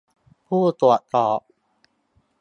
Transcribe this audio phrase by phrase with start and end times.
[0.47, 1.39] ผู้ตรวจสอบ